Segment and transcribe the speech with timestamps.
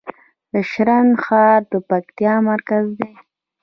[0.51, 3.11] د شرن ښار د پکتیکا مرکز دی